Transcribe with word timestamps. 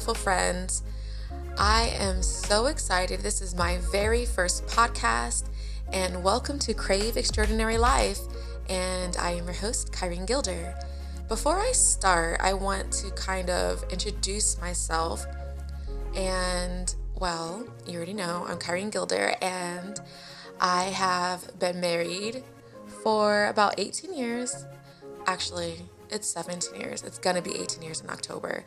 beautiful 0.00 0.14
friends. 0.14 0.82
I 1.58 1.92
am 1.98 2.22
so 2.22 2.66
excited. 2.66 3.20
This 3.20 3.42
is 3.42 3.54
my 3.54 3.76
very 3.92 4.24
first 4.24 4.66
podcast, 4.66 5.50
and 5.92 6.24
welcome 6.24 6.58
to 6.60 6.72
Crave 6.72 7.18
Extraordinary 7.18 7.76
Life. 7.76 8.18
And 8.70 9.14
I 9.18 9.32
am 9.32 9.44
your 9.44 9.52
host, 9.52 9.92
Kirene 9.92 10.26
Gilder. 10.26 10.74
Before 11.28 11.58
I 11.58 11.72
start, 11.72 12.40
I 12.40 12.54
want 12.54 12.90
to 12.92 13.10
kind 13.10 13.50
of 13.50 13.84
introduce 13.92 14.58
myself. 14.58 15.26
And 16.14 16.94
well, 17.16 17.66
you 17.86 17.98
already 17.98 18.14
know 18.14 18.46
I'm 18.48 18.56
Kirene 18.56 18.90
Gilder, 18.90 19.34
and 19.42 20.00
I 20.62 20.84
have 20.84 21.58
been 21.58 21.78
married 21.78 22.42
for 23.02 23.48
about 23.48 23.74
18 23.76 24.16
years. 24.16 24.64
Actually, 25.26 25.82
it's 26.10 26.28
17 26.28 26.80
years. 26.80 27.02
It's 27.02 27.18
gonna 27.18 27.42
be 27.42 27.56
18 27.58 27.82
years 27.82 28.00
in 28.00 28.10
October. 28.10 28.64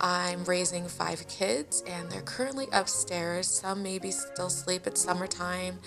I'm 0.00 0.44
raising 0.44 0.88
five 0.88 1.26
kids, 1.28 1.82
and 1.86 2.10
they're 2.10 2.22
currently 2.22 2.66
upstairs. 2.72 3.48
Some 3.48 3.82
maybe 3.82 4.10
still 4.10 4.50
sleep. 4.50 4.86
It's 4.86 5.00
summertime, 5.00 5.78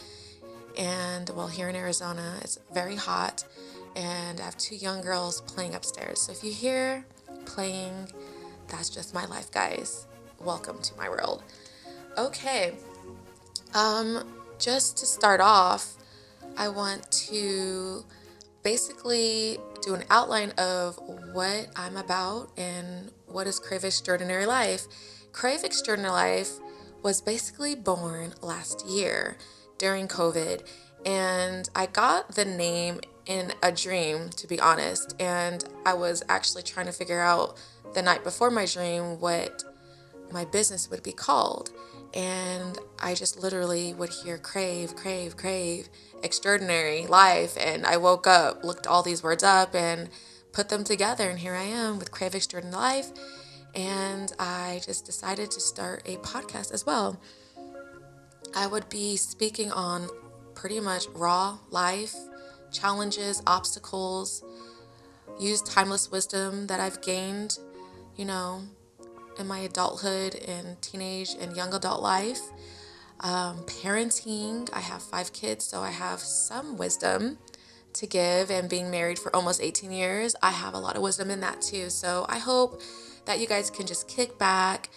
and 0.77 1.29
well, 1.31 1.47
here 1.47 1.69
in 1.69 1.75
Arizona, 1.75 2.37
it's 2.41 2.59
very 2.73 2.95
hot, 2.95 3.43
and 3.95 4.39
I 4.39 4.43
have 4.43 4.57
two 4.57 4.75
young 4.75 5.01
girls 5.01 5.41
playing 5.41 5.75
upstairs. 5.75 6.21
So 6.21 6.31
if 6.31 6.43
you 6.43 6.51
hear 6.51 7.05
playing, 7.45 8.09
that's 8.67 8.89
just 8.89 9.13
my 9.13 9.25
life, 9.25 9.51
guys. 9.51 10.07
Welcome 10.39 10.81
to 10.81 10.95
my 10.95 11.09
world. 11.09 11.43
Okay. 12.17 12.73
Um, 13.73 14.25
just 14.59 14.97
to 14.97 15.05
start 15.05 15.41
off, 15.41 15.95
I 16.57 16.69
want 16.69 17.11
to 17.29 18.03
basically 18.63 19.57
do 19.81 19.93
an 19.93 20.03
outline 20.09 20.51
of 20.51 20.97
what 21.33 21.67
I'm 21.75 21.97
about 21.97 22.51
and 22.57 23.11
what 23.27 23.47
is 23.47 23.59
Crave 23.59 23.83
Extraordinary 23.83 24.45
Life. 24.45 24.87
Crave 25.31 25.63
Extraordinary 25.63 26.13
Life 26.13 26.51
was 27.03 27.21
basically 27.21 27.75
born 27.75 28.33
last 28.41 28.85
year 28.87 29.37
during 29.77 30.07
COVID, 30.07 30.65
and 31.05 31.69
I 31.75 31.87
got 31.87 32.35
the 32.35 32.45
name 32.45 33.01
in 33.25 33.53
a 33.61 33.71
dream, 33.71 34.29
to 34.29 34.47
be 34.47 34.59
honest. 34.59 35.15
And 35.19 35.63
I 35.85 35.93
was 35.93 36.23
actually 36.29 36.63
trying 36.63 36.85
to 36.85 36.91
figure 36.91 37.19
out 37.19 37.57
the 37.93 38.01
night 38.01 38.23
before 38.23 38.49
my 38.49 38.65
dream 38.65 39.19
what 39.19 39.63
my 40.31 40.45
business 40.45 40.89
would 40.89 41.03
be 41.03 41.11
called. 41.11 41.71
And 42.13 42.77
I 42.99 43.15
just 43.15 43.41
literally 43.41 43.93
would 43.93 44.09
hear 44.09 44.37
crave, 44.37 44.95
crave, 44.95 45.35
crave, 45.35 45.89
extraordinary 46.21 47.07
life. 47.07 47.57
And 47.59 47.85
I 47.85 47.97
woke 47.97 48.27
up, 48.27 48.63
looked 48.63 48.85
all 48.85 49.01
these 49.01 49.23
words 49.23 49.43
up, 49.43 49.73
and 49.73 50.09
put 50.51 50.69
them 50.69 50.83
together. 50.83 51.29
And 51.29 51.39
here 51.39 51.55
I 51.55 51.63
am 51.63 51.97
with 51.97 52.11
Crave 52.11 52.35
Extraordinary 52.35 52.81
Life. 52.81 53.11
And 53.73 54.31
I 54.37 54.81
just 54.85 55.05
decided 55.05 55.49
to 55.51 55.59
start 55.59 56.03
a 56.05 56.17
podcast 56.17 56.71
as 56.71 56.85
well. 56.85 57.19
I 58.55 58.67
would 58.67 58.87
be 58.89 59.17
speaking 59.17 59.71
on 59.71 60.07
pretty 60.53 60.79
much 60.79 61.07
raw 61.15 61.57
life, 61.71 62.13
challenges, 62.71 63.41
obstacles, 63.47 64.43
use 65.39 65.61
timeless 65.63 66.11
wisdom 66.11 66.67
that 66.67 66.79
I've 66.79 67.01
gained, 67.01 67.57
you 68.15 68.25
know, 68.25 68.61
in 69.37 69.47
my 69.47 69.59
adulthood 69.59 70.35
and 70.35 70.81
teenage 70.81 71.35
and 71.39 71.55
young 71.55 71.73
adult 71.73 72.01
life. 72.01 72.41
Um, 73.19 73.63
parenting, 73.65 74.69
I 74.73 74.81
have 74.81 75.01
five 75.01 75.31
kids, 75.33 75.65
so 75.65 75.81
I 75.81 75.91
have 75.91 76.19
some 76.19 76.77
wisdom 76.77 77.37
to 77.93 78.07
give. 78.07 78.49
And 78.49 78.69
being 78.69 78.91
married 78.91 79.19
for 79.19 79.33
almost 79.35 79.61
18 79.61 79.91
years, 79.91 80.35
I 80.41 80.51
have 80.51 80.73
a 80.73 80.79
lot 80.79 80.95
of 80.95 81.01
wisdom 81.01 81.29
in 81.29 81.39
that 81.41 81.61
too. 81.61 81.89
So 81.89 82.25
I 82.27 82.39
hope 82.39 82.81
that 83.25 83.39
you 83.39 83.47
guys 83.47 83.69
can 83.69 83.85
just 83.85 84.07
kick 84.07 84.37
back, 84.37 84.89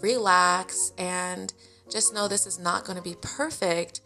relax, 0.00 0.92
and 0.96 1.52
just 1.90 2.14
know 2.14 2.28
this 2.28 2.46
is 2.46 2.58
not 2.58 2.84
going 2.84 2.96
to 2.96 3.02
be 3.02 3.16
perfect, 3.20 4.00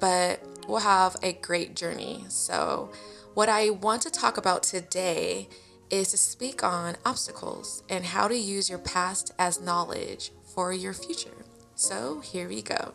but 0.00 0.40
we'll 0.68 0.80
have 0.80 1.16
a 1.22 1.32
great 1.32 1.76
journey. 1.76 2.24
So, 2.28 2.90
what 3.34 3.48
I 3.48 3.70
want 3.70 4.02
to 4.02 4.10
talk 4.10 4.36
about 4.36 4.62
today 4.62 5.48
is 5.92 6.10
to 6.10 6.16
speak 6.16 6.64
on 6.64 6.96
obstacles 7.04 7.82
and 7.88 8.06
how 8.06 8.26
to 8.26 8.36
use 8.36 8.70
your 8.70 8.78
past 8.78 9.30
as 9.38 9.60
knowledge 9.60 10.32
for 10.42 10.72
your 10.72 10.94
future. 10.94 11.44
So, 11.74 12.20
here 12.20 12.48
we 12.48 12.62
go. 12.62 12.94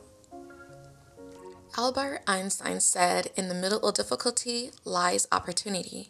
Albert 1.77 2.21
Einstein 2.25 2.79
said, 2.79 3.29
In 3.35 3.49
the 3.49 3.53
middle 3.53 3.87
of 3.87 3.93
difficulty 3.93 4.71
lies 4.83 5.27
opportunity. 5.31 6.09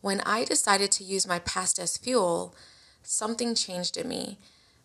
When 0.00 0.20
I 0.22 0.44
decided 0.44 0.90
to 0.92 1.04
use 1.04 1.26
my 1.26 1.38
past 1.38 1.78
as 1.78 1.96
fuel, 1.96 2.52
something 3.04 3.54
changed 3.54 3.96
in 3.96 4.08
me. 4.08 4.38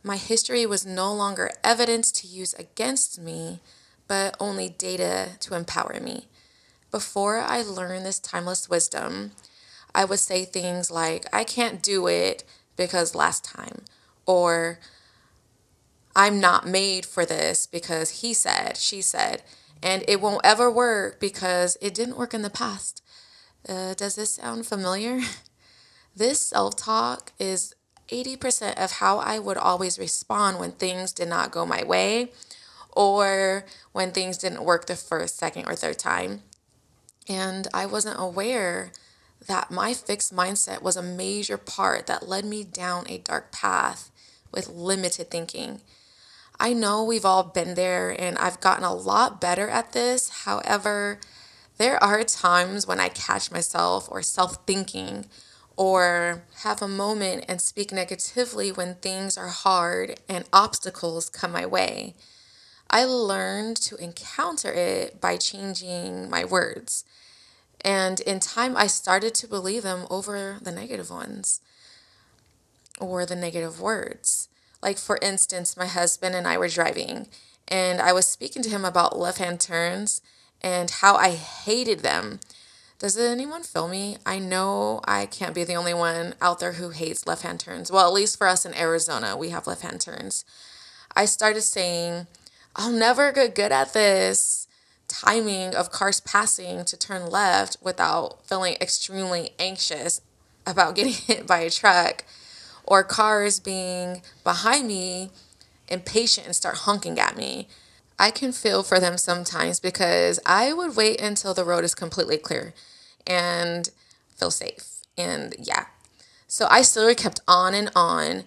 My 0.03 0.17
history 0.17 0.67
was 0.67 0.85
no 0.85 1.11
longer 1.11 1.49
evidence 1.63 2.11
to 2.11 2.27
use 2.27 2.53
against 2.53 3.19
me, 3.19 3.59
but 4.07 4.35
only 4.39 4.69
data 4.69 5.29
to 5.39 5.55
empower 5.55 5.99
me. 5.99 6.27
Before 6.91 7.39
I 7.39 7.63
learned 7.63 8.05
this 8.05 8.19
timeless 8.19 8.69
wisdom, 8.69 9.31
I 9.95 10.05
would 10.05 10.19
say 10.19 10.45
things 10.45 10.89
like, 10.89 11.25
I 11.33 11.43
can't 11.43 11.81
do 11.81 12.07
it 12.07 12.43
because 12.75 13.15
last 13.15 13.43
time, 13.43 13.85
or 14.25 14.79
I'm 16.15 16.39
not 16.39 16.67
made 16.67 17.05
for 17.05 17.25
this 17.25 17.67
because 17.67 18.21
he 18.21 18.33
said, 18.33 18.77
she 18.77 19.01
said, 19.01 19.43
and 19.81 20.03
it 20.07 20.21
won't 20.21 20.45
ever 20.45 20.71
work 20.71 21.19
because 21.19 21.77
it 21.81 21.93
didn't 21.93 22.17
work 22.17 22.33
in 22.33 22.41
the 22.41 22.49
past. 22.49 23.03
Uh, 23.67 23.93
does 23.93 24.15
this 24.15 24.35
sound 24.35 24.65
familiar? 24.65 25.19
This 26.15 26.39
self 26.39 26.75
talk 26.75 27.33
is 27.39 27.73
80% 28.09 28.77
of 28.77 28.91
how 28.93 29.17
I 29.17 29.39
would 29.39 29.57
always 29.57 29.97
respond 29.97 30.59
when 30.59 30.71
things 30.73 31.11
did 31.11 31.27
not 31.27 31.51
go 31.51 31.65
my 31.65 31.83
way 31.83 32.31
or 32.91 33.65
when 33.91 34.11
things 34.11 34.37
didn't 34.37 34.63
work 34.63 34.85
the 34.85 34.95
first, 34.95 35.37
second, 35.37 35.65
or 35.65 35.75
third 35.75 35.97
time. 35.97 36.43
And 37.27 37.67
I 37.73 37.87
wasn't 37.87 38.19
aware 38.19 38.91
that 39.47 39.71
my 39.71 39.93
fixed 39.93 40.33
mindset 40.35 40.81
was 40.81 40.95
a 40.95 41.01
major 41.01 41.57
part 41.57 42.07
that 42.07 42.27
led 42.27 42.45
me 42.45 42.63
down 42.63 43.05
a 43.07 43.17
dark 43.17 43.51
path 43.51 44.11
with 44.51 44.69
limited 44.69 45.29
thinking. 45.29 45.81
I 46.59 46.73
know 46.73 47.03
we've 47.03 47.25
all 47.25 47.43
been 47.43 47.75
there 47.75 48.09
and 48.09 48.37
I've 48.37 48.61
gotten 48.61 48.85
a 48.85 48.93
lot 48.93 49.41
better 49.41 49.67
at 49.67 49.91
this. 49.93 50.29
However, 50.45 51.19
there 51.77 52.01
are 52.03 52.23
times 52.23 52.85
when 52.87 52.99
I 52.99 53.09
catch 53.09 53.51
myself 53.51 54.07
or 54.09 54.21
self 54.21 54.65
thinking 54.65 55.25
or 55.75 56.43
have 56.61 56.81
a 56.81 56.87
moment 56.87 57.45
and 57.47 57.59
speak 57.59 57.91
negatively 57.91 58.71
when 58.71 58.95
things 58.95 59.37
are 59.37 59.47
hard 59.47 60.19
and 60.29 60.45
obstacles 60.53 61.29
come 61.29 61.51
my 61.51 61.65
way. 61.65 62.15
I 62.89 63.05
learned 63.05 63.77
to 63.77 63.95
encounter 63.95 64.71
it 64.71 65.19
by 65.19 65.37
changing 65.37 66.29
my 66.29 66.45
words. 66.45 67.05
And 67.83 68.19
in 68.21 68.39
time, 68.39 68.77
I 68.77 68.87
started 68.87 69.33
to 69.35 69.47
believe 69.47 69.83
them 69.83 70.07
over 70.09 70.57
the 70.61 70.71
negative 70.71 71.09
ones 71.09 71.59
or 72.99 73.25
the 73.25 73.35
negative 73.35 73.81
words. 73.81 74.47
Like, 74.81 74.97
for 74.97 75.19
instance, 75.21 75.77
my 75.77 75.87
husband 75.87 76.35
and 76.35 76.47
I 76.47 76.57
were 76.57 76.67
driving, 76.67 77.27
and 77.67 78.01
I 78.01 78.13
was 78.13 78.27
speaking 78.27 78.61
to 78.63 78.69
him 78.69 78.85
about 78.85 79.17
left 79.17 79.37
hand 79.37 79.59
turns 79.59 80.21
and 80.61 80.89
how 80.89 81.15
I 81.15 81.31
hated 81.31 81.99
them. 81.99 82.39
Does 82.99 83.17
anyone 83.17 83.63
feel 83.63 83.89
me? 83.89 84.17
I 84.25 84.39
know 84.39 85.01
I 85.05 85.25
can't 85.25 85.55
be 85.55 85.65
the 85.65 85.75
only 85.75 85.93
one 85.93 86.35
out 86.41 86.59
there 86.59 86.73
who 86.73 86.89
hates 86.89 87.27
left 87.27 87.43
hand 87.43 87.59
turns. 87.59 87.91
Well, 87.91 88.07
at 88.07 88.13
least 88.13 88.37
for 88.37 88.47
us 88.47 88.65
in 88.65 88.73
Arizona, 88.75 89.35
we 89.35 89.49
have 89.49 89.67
left 89.67 89.81
hand 89.81 89.99
turns. 89.99 90.45
I 91.15 91.25
started 91.25 91.61
saying, 91.61 92.27
I'll 92.75 92.91
never 92.91 93.31
get 93.33 93.55
good 93.55 93.71
at 93.73 93.93
this 93.93 94.62
timing 95.23 95.75
of 95.75 95.91
cars 95.91 96.19
passing 96.19 96.83
to 96.85 96.97
turn 96.97 97.29
left 97.29 97.77
without 97.81 98.45
feeling 98.45 98.75
extremely 98.81 99.51
anxious 99.59 100.21
about 100.65 100.95
getting 100.95 101.13
hit 101.13 101.47
by 101.47 101.59
a 101.59 101.69
truck 101.69 102.23
or 102.85 103.03
cars 103.03 103.59
being 103.59 104.21
behind 104.43 104.87
me 104.87 105.29
impatient 105.87 106.47
and 106.47 106.55
start 106.55 106.77
honking 106.79 107.19
at 107.19 107.37
me. 107.37 107.67
I 108.19 108.31
can 108.31 108.51
feel 108.51 108.83
for 108.83 108.99
them 108.99 109.17
sometimes 109.17 109.79
because 109.79 110.39
I 110.45 110.73
would 110.73 110.95
wait 110.95 111.19
until 111.19 111.53
the 111.53 111.63
road 111.63 111.83
is 111.83 111.95
completely 111.95 112.37
clear 112.37 112.73
and 113.25 113.89
feel 114.35 114.51
safe. 114.51 115.01
And 115.17 115.55
yeah. 115.59 115.85
So 116.47 116.67
I 116.69 116.83
still 116.83 117.13
kept 117.15 117.41
on 117.47 117.73
and 117.73 117.89
on. 117.95 118.43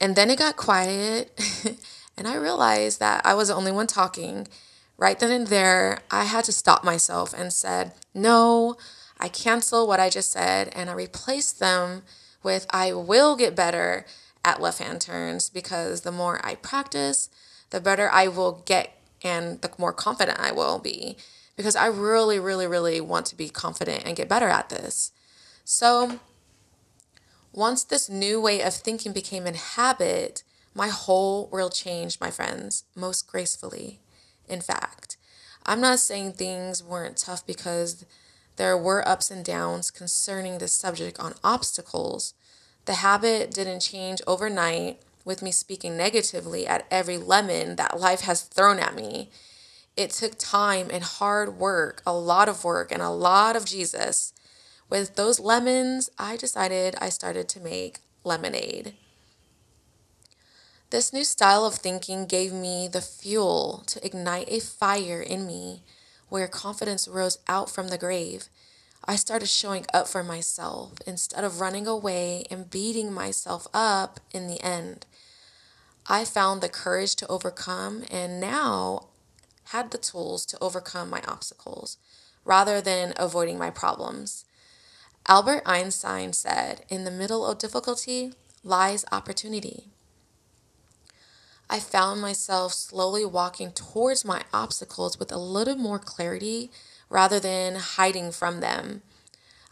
And 0.00 0.16
then 0.16 0.30
it 0.30 0.38
got 0.38 0.56
quiet. 0.56 1.38
and 2.16 2.26
I 2.26 2.36
realized 2.36 2.98
that 3.00 3.24
I 3.24 3.34
was 3.34 3.48
the 3.48 3.54
only 3.54 3.72
one 3.72 3.86
talking 3.86 4.48
right 5.00 5.18
then 5.18 5.32
and 5.32 5.46
there, 5.46 6.00
I 6.10 6.24
had 6.24 6.44
to 6.44 6.52
stop 6.52 6.84
myself 6.84 7.32
and 7.32 7.52
said, 7.52 7.92
no, 8.14 8.76
I 9.18 9.28
cancel 9.28 9.88
what 9.88 9.98
I 9.98 10.10
just 10.10 10.30
said 10.30 10.70
and 10.74 10.90
I 10.90 10.92
replace 10.92 11.50
them 11.50 12.02
with 12.42 12.66
I 12.70 12.92
will 12.92 13.34
get 13.34 13.56
better 13.56 14.04
at 14.44 14.60
left 14.60 14.78
hand 14.78 15.00
turns 15.00 15.48
because 15.48 16.02
the 16.02 16.12
more 16.12 16.38
I 16.44 16.54
practice, 16.54 17.30
the 17.70 17.80
better 17.80 18.10
I 18.12 18.28
will 18.28 18.62
get 18.66 18.92
and 19.24 19.60
the 19.62 19.70
more 19.78 19.92
confident 19.92 20.38
I 20.38 20.52
will 20.52 20.78
be 20.78 21.16
because 21.56 21.76
I 21.76 21.86
really, 21.86 22.38
really, 22.38 22.66
really 22.66 23.00
want 23.00 23.26
to 23.26 23.36
be 23.36 23.48
confident 23.48 24.04
and 24.04 24.16
get 24.16 24.28
better 24.28 24.48
at 24.48 24.68
this. 24.68 25.12
So, 25.64 26.20
once 27.52 27.84
this 27.84 28.08
new 28.08 28.40
way 28.40 28.62
of 28.62 28.74
thinking 28.74 29.12
became 29.12 29.46
a 29.46 29.56
habit, 29.56 30.42
My 30.72 30.88
whole 30.88 31.48
world 31.48 31.74
changed, 31.74 32.20
my 32.20 32.30
friends, 32.30 32.84
most 32.94 33.26
gracefully. 33.26 34.00
In 34.50 34.60
fact, 34.60 35.16
I'm 35.64 35.80
not 35.80 36.00
saying 36.00 36.32
things 36.32 36.82
weren't 36.82 37.16
tough 37.16 37.46
because 37.46 38.04
there 38.56 38.76
were 38.76 39.06
ups 39.06 39.30
and 39.30 39.44
downs 39.44 39.90
concerning 39.90 40.58
this 40.58 40.72
subject 40.72 41.20
on 41.20 41.34
obstacles. 41.44 42.34
The 42.86 42.94
habit 42.94 43.52
didn't 43.52 43.80
change 43.80 44.20
overnight 44.26 45.00
with 45.24 45.40
me 45.40 45.52
speaking 45.52 45.96
negatively 45.96 46.66
at 46.66 46.86
every 46.90 47.16
lemon 47.16 47.76
that 47.76 48.00
life 48.00 48.22
has 48.22 48.42
thrown 48.42 48.80
at 48.80 48.96
me. 48.96 49.30
It 49.96 50.10
took 50.10 50.36
time 50.36 50.88
and 50.90 51.04
hard 51.04 51.56
work, 51.56 52.02
a 52.04 52.12
lot 52.12 52.48
of 52.48 52.64
work, 52.64 52.90
and 52.90 53.00
a 53.00 53.10
lot 53.10 53.54
of 53.54 53.64
Jesus. 53.64 54.32
With 54.88 55.14
those 55.14 55.38
lemons, 55.38 56.10
I 56.18 56.36
decided 56.36 56.96
I 57.00 57.10
started 57.10 57.48
to 57.50 57.60
make 57.60 58.00
lemonade. 58.24 58.94
This 60.90 61.12
new 61.12 61.22
style 61.22 61.64
of 61.64 61.76
thinking 61.76 62.26
gave 62.26 62.52
me 62.52 62.88
the 62.88 63.00
fuel 63.00 63.84
to 63.86 64.04
ignite 64.04 64.48
a 64.50 64.58
fire 64.58 65.20
in 65.20 65.46
me 65.46 65.84
where 66.28 66.48
confidence 66.48 67.06
rose 67.06 67.38
out 67.46 67.70
from 67.70 67.88
the 67.88 67.98
grave. 67.98 68.48
I 69.04 69.14
started 69.14 69.46
showing 69.46 69.86
up 69.94 70.08
for 70.08 70.24
myself 70.24 70.94
instead 71.06 71.44
of 71.44 71.60
running 71.60 71.86
away 71.86 72.44
and 72.50 72.68
beating 72.68 73.12
myself 73.12 73.68
up 73.72 74.18
in 74.32 74.48
the 74.48 74.60
end. 74.64 75.06
I 76.08 76.24
found 76.24 76.60
the 76.60 76.68
courage 76.68 77.14
to 77.16 77.28
overcome 77.28 78.02
and 78.10 78.40
now 78.40 79.06
had 79.66 79.92
the 79.92 79.98
tools 79.98 80.44
to 80.46 80.58
overcome 80.60 81.08
my 81.08 81.22
obstacles 81.28 81.98
rather 82.44 82.80
than 82.80 83.14
avoiding 83.16 83.58
my 83.58 83.70
problems. 83.70 84.44
Albert 85.28 85.62
Einstein 85.64 86.32
said, 86.32 86.84
In 86.88 87.04
the 87.04 87.12
middle 87.12 87.46
of 87.46 87.58
difficulty 87.58 88.32
lies 88.64 89.04
opportunity. 89.12 89.92
I 91.72 91.78
found 91.78 92.20
myself 92.20 92.74
slowly 92.74 93.24
walking 93.24 93.70
towards 93.70 94.24
my 94.24 94.42
obstacles 94.52 95.20
with 95.20 95.30
a 95.30 95.38
little 95.38 95.76
more 95.76 96.00
clarity 96.00 96.68
rather 97.08 97.38
than 97.38 97.76
hiding 97.76 98.32
from 98.32 98.58
them. 98.58 99.02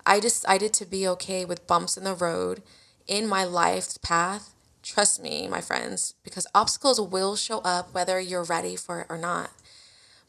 I 0.06 0.20
decided 0.20 0.72
to 0.74 0.86
be 0.86 1.08
okay 1.08 1.44
with 1.44 1.66
bumps 1.66 1.96
in 1.96 2.04
the 2.04 2.14
road 2.14 2.62
in 3.08 3.26
my 3.26 3.42
life's 3.42 3.98
path. 3.98 4.54
Trust 4.80 5.20
me, 5.20 5.48
my 5.48 5.60
friends, 5.60 6.14
because 6.22 6.46
obstacles 6.54 7.00
will 7.00 7.34
show 7.34 7.58
up 7.58 7.92
whether 7.92 8.20
you're 8.20 8.44
ready 8.44 8.76
for 8.76 9.00
it 9.00 9.08
or 9.10 9.18
not. 9.18 9.50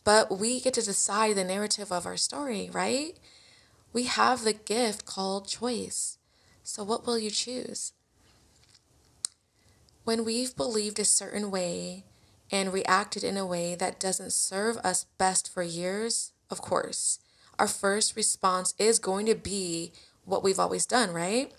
But 0.04 0.40
we 0.40 0.60
get 0.60 0.74
to 0.74 0.82
decide 0.82 1.36
the 1.36 1.44
narrative 1.44 1.92
of 1.92 2.08
our 2.08 2.18
story, 2.18 2.72
right? 2.74 3.16
We 3.94 4.06
have 4.06 4.44
the 4.44 4.54
gift 4.54 5.06
called 5.06 5.48
choice. 5.48 6.18
So, 6.64 6.84
what 6.84 7.06
will 7.06 7.20
you 7.20 7.30
choose? 7.30 7.94
When 10.10 10.26
we've 10.26 10.56
believed 10.56 10.98
a 10.98 11.06
certain 11.06 11.52
way 11.52 12.04
and 12.52 12.74
reacted 12.74 13.24
in 13.24 13.38
a 13.38 13.46
way 13.46 13.76
that 13.76 14.00
doesn't 14.00 14.34
serve 14.34 14.78
us 14.78 15.06
best 15.20 15.54
for 15.54 15.62
years, 15.62 16.32
of 16.50 16.64
course, 16.64 17.20
our 17.60 17.68
first 17.68 18.16
response 18.16 18.74
is 18.80 18.98
going 18.98 19.28
to 19.28 19.36
be 19.36 19.92
what 20.26 20.42
we've 20.42 20.58
always 20.58 20.88
done, 20.88 21.14
right? 21.14 21.52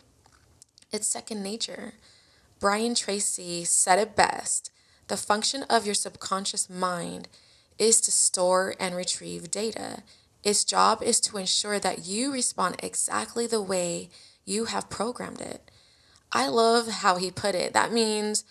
It's 0.90 1.06
second 1.06 1.44
nature. 1.44 1.92
Brian 2.58 2.96
Tracy 2.96 3.62
said 3.62 4.00
it 4.00 4.16
best 4.16 4.72
the 5.06 5.16
function 5.16 5.62
of 5.70 5.86
your 5.86 5.94
subconscious 5.94 6.68
mind 6.68 7.28
is 7.78 8.00
to 8.00 8.10
store 8.10 8.74
and 8.80 8.96
retrieve 8.96 9.52
data. 9.52 10.02
Its 10.42 10.64
job 10.64 11.04
is 11.04 11.20
to 11.20 11.38
ensure 11.38 11.78
that 11.78 12.04
you 12.04 12.32
respond 12.32 12.80
exactly 12.82 13.46
the 13.46 13.62
way 13.62 14.10
you 14.44 14.64
have 14.64 14.90
programmed 14.90 15.40
it. 15.40 15.70
I 16.32 16.48
love 16.48 16.88
how 16.88 17.16
he 17.16 17.30
put 17.30 17.54
it. 17.54 17.72
That 17.72 17.92
means 17.92 18.44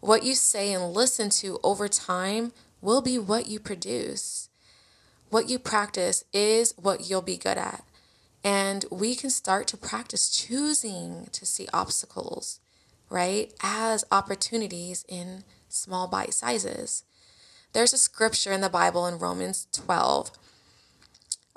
what 0.00 0.22
you 0.22 0.34
say 0.34 0.72
and 0.72 0.92
listen 0.92 1.30
to 1.30 1.58
over 1.62 1.88
time 1.88 2.52
will 2.80 3.02
be 3.02 3.18
what 3.18 3.48
you 3.48 3.60
produce. 3.60 4.48
What 5.28 5.48
you 5.48 5.58
practice 5.58 6.24
is 6.32 6.72
what 6.76 7.08
you'll 7.08 7.22
be 7.22 7.36
good 7.36 7.58
at. 7.58 7.84
And 8.44 8.84
we 8.90 9.14
can 9.16 9.30
start 9.30 9.66
to 9.68 9.76
practice 9.76 10.30
choosing 10.30 11.28
to 11.32 11.44
see 11.44 11.66
obstacles, 11.72 12.60
right, 13.10 13.52
as 13.60 14.04
opportunities 14.12 15.04
in 15.08 15.42
small 15.68 16.06
bite 16.06 16.32
sizes. 16.32 17.02
There's 17.72 17.92
a 17.92 17.98
scripture 17.98 18.52
in 18.52 18.60
the 18.60 18.70
Bible 18.70 19.06
in 19.06 19.18
Romans 19.18 19.66
12. 19.72 20.30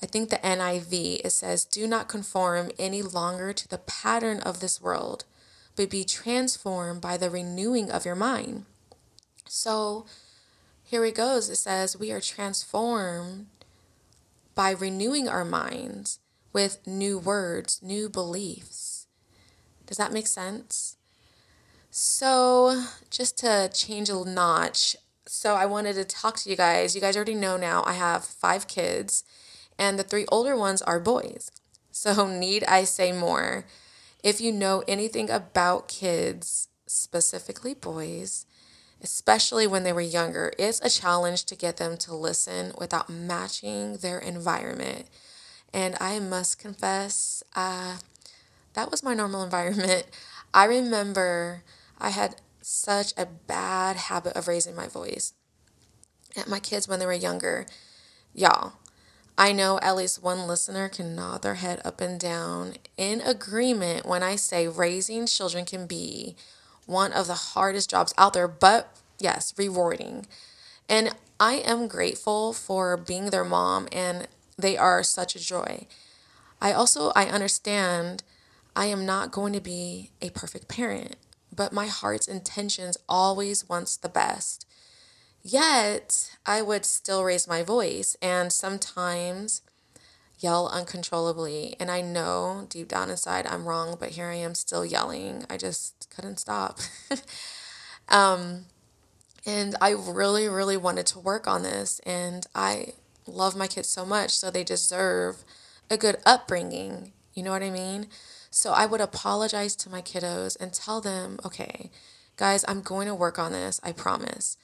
I 0.01 0.05
think 0.07 0.29
the 0.29 0.37
NIV, 0.37 1.21
it 1.23 1.31
says, 1.31 1.63
Do 1.63 1.85
not 1.85 2.07
conform 2.07 2.71
any 2.79 3.01
longer 3.01 3.53
to 3.53 3.67
the 3.67 3.77
pattern 3.77 4.39
of 4.39 4.59
this 4.59 4.81
world 4.81 5.25
but 5.75 5.89
be 5.89 6.03
transformed 6.03 7.01
by 7.01 7.17
the 7.17 7.29
renewing 7.29 7.89
of 7.89 8.05
your 8.05 8.15
mind. 8.15 8.65
So 9.47 10.05
here 10.83 11.05
it 11.05 11.15
goes. 11.15 11.49
It 11.49 11.57
says, 11.57 11.97
We 11.97 12.11
are 12.11 12.21
transformed 12.21 13.47
by 14.55 14.71
renewing 14.71 15.29
our 15.29 15.45
minds 15.45 16.19
with 16.51 16.85
new 16.87 17.17
words, 17.17 17.79
new 17.81 18.09
beliefs. 18.09 19.07
Does 19.85 19.97
that 19.97 20.11
make 20.11 20.27
sense? 20.27 20.97
So, 21.91 22.85
just 23.09 23.37
to 23.39 23.69
change 23.73 24.09
a 24.09 24.23
notch, 24.23 24.95
so 25.25 25.55
I 25.55 25.65
wanted 25.65 25.93
to 25.93 26.05
talk 26.05 26.37
to 26.37 26.49
you 26.49 26.55
guys. 26.55 26.93
You 26.93 27.01
guys 27.01 27.15
already 27.15 27.35
know 27.35 27.57
now 27.57 27.83
I 27.85 27.93
have 27.93 28.23
five 28.23 28.67
kids, 28.67 29.23
and 29.77 29.97
the 29.97 30.03
three 30.03 30.25
older 30.31 30.55
ones 30.55 30.81
are 30.83 30.99
boys. 30.99 31.51
So, 31.91 32.27
need 32.39 32.63
I 32.65 32.83
say 32.83 33.11
more? 33.11 33.65
If 34.23 34.41
you 34.41 34.51
know 34.51 34.83
anything 34.87 35.29
about 35.29 35.87
kids, 35.87 36.67
specifically 36.85 37.73
boys, 37.73 38.45
especially 39.01 39.65
when 39.65 39.83
they 39.83 39.93
were 39.93 40.01
younger, 40.01 40.51
it's 40.57 40.81
a 40.81 40.89
challenge 40.89 41.45
to 41.45 41.55
get 41.55 41.77
them 41.77 41.97
to 41.97 42.15
listen 42.15 42.73
without 42.77 43.09
matching 43.09 43.97
their 43.97 44.19
environment. 44.19 45.07
And 45.73 45.95
I 46.01 46.19
must 46.19 46.59
confess, 46.59 47.43
uh, 47.55 47.97
that 48.73 48.91
was 48.91 49.03
my 49.03 49.13
normal 49.13 49.43
environment. 49.49 50.07
I 50.53 50.65
remember 50.65 51.63
I 51.97 52.09
had 52.09 52.35
such 52.61 53.13
a 53.17 53.25
bad 53.25 53.95
habit 53.95 54.35
of 54.35 54.47
raising 54.47 54.75
my 54.75 54.87
voice 54.87 55.33
at 56.35 56.47
my 56.47 56.59
kids 56.59 56.87
when 56.87 56.99
they 56.99 57.05
were 57.05 57.13
younger. 57.13 57.65
Y'all, 58.33 58.73
I 59.39 59.53
know 59.53 59.79
at 59.81 59.95
least 59.95 60.21
one 60.21 60.47
listener 60.47 60.89
can 60.89 61.15
nod 61.15 61.43
their 61.43 61.55
head 61.55 61.81
up 61.85 62.01
and 62.01 62.19
down 62.19 62.73
in 62.97 63.21
agreement 63.21 64.05
when 64.05 64.21
I 64.21 64.35
say 64.35 64.67
raising 64.67 65.27
children 65.27 65.63
can 65.63 65.87
be 65.87 66.35
one 66.85 67.13
of 67.13 67.27
the 67.27 67.35
hardest 67.35 67.89
jobs 67.89 68.13
out 68.17 68.33
there, 68.33 68.49
but 68.49 68.97
yes, 69.17 69.53
rewarding. 69.57 70.27
And 70.89 71.15
I 71.39 71.53
am 71.53 71.87
grateful 71.87 72.51
for 72.51 72.97
being 72.97 73.29
their 73.29 73.45
mom 73.45 73.87
and 73.93 74.27
they 74.57 74.75
are 74.75 75.03
such 75.03 75.37
a 75.37 75.39
joy. 75.39 75.87
I 76.61 76.73
also 76.73 77.13
I 77.15 77.27
understand 77.27 78.23
I 78.75 78.87
am 78.87 79.05
not 79.05 79.31
going 79.31 79.53
to 79.53 79.61
be 79.61 80.11
a 80.21 80.31
perfect 80.31 80.67
parent, 80.67 81.15
but 81.55 81.71
my 81.71 81.87
heart's 81.87 82.27
intentions 82.27 82.97
always 83.07 83.69
wants 83.69 83.95
the 83.95 84.09
best. 84.09 84.65
Yet, 85.41 86.37
I 86.45 86.61
would 86.61 86.85
still 86.85 87.23
raise 87.23 87.47
my 87.47 87.63
voice 87.63 88.15
and 88.21 88.51
sometimes 88.51 89.61
yell 90.39 90.67
uncontrollably. 90.67 91.75
And 91.79 91.91
I 91.91 92.01
know 92.01 92.65
deep 92.69 92.87
down 92.87 93.09
inside 93.09 93.45
I'm 93.47 93.67
wrong, 93.67 93.97
but 93.99 94.11
here 94.11 94.27
I 94.27 94.35
am 94.35 94.55
still 94.55 94.85
yelling. 94.85 95.45
I 95.49 95.57
just 95.57 96.09
couldn't 96.13 96.39
stop. 96.39 96.79
um, 98.09 98.65
and 99.45 99.75
I 99.81 99.91
really, 99.91 100.47
really 100.47 100.77
wanted 100.77 101.05
to 101.07 101.19
work 101.19 101.47
on 101.47 101.63
this. 101.63 101.99
And 102.05 102.45
I 102.53 102.93
love 103.25 103.55
my 103.55 103.67
kids 103.67 103.89
so 103.89 104.05
much, 104.05 104.31
so 104.31 104.49
they 104.49 104.63
deserve 104.63 105.43
a 105.89 105.97
good 105.97 106.17
upbringing. 106.25 107.13
You 107.33 107.43
know 107.43 107.51
what 107.51 107.63
I 107.63 107.69
mean? 107.69 108.07
So 108.51 108.71
I 108.71 108.85
would 108.85 109.01
apologize 109.01 109.75
to 109.77 109.89
my 109.89 110.01
kiddos 110.01 110.57
and 110.59 110.73
tell 110.73 111.01
them, 111.01 111.39
okay, 111.45 111.91
guys, 112.35 112.65
I'm 112.67 112.81
going 112.81 113.07
to 113.07 113.15
work 113.15 113.37
on 113.37 113.51
this. 113.51 113.79
I 113.83 113.91
promise 113.91 114.57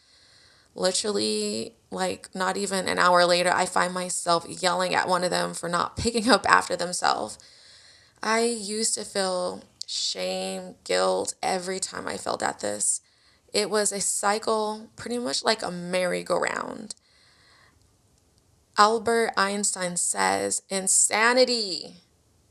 literally 0.76 1.74
like 1.90 2.30
not 2.36 2.58
even 2.58 2.88
an 2.88 3.00
hour 3.00 3.26
later 3.26 3.52
i 3.52 3.66
find 3.66 3.94
myself 3.94 4.46
yelling 4.62 4.94
at 4.94 5.08
one 5.08 5.24
of 5.24 5.30
them 5.32 5.54
for 5.54 5.70
not 5.70 5.96
picking 5.98 6.30
up 6.30 6.46
after 6.50 6.76
themselves. 6.76 7.40
I 8.22 8.42
used 8.42 8.96
to 8.96 9.06
feel 9.06 9.64
shame 9.88 10.76
guilt 10.84 11.36
every 11.44 11.80
time 11.80 12.08
i 12.08 12.18
felt 12.18 12.42
at 12.44 12.60
this. 12.60 13.02
It 13.54 13.70
was 13.70 13.92
a 13.92 14.02
cycle 14.02 14.90
pretty 14.96 15.18
much 15.18 15.44
like 15.44 15.64
a 15.64 15.72
merry-go-round. 15.72 16.96
Albert 18.78 19.32
einstein 19.38 19.96
says 19.96 20.62
insanity 20.70 22.02